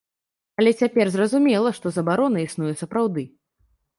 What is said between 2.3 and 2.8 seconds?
існуе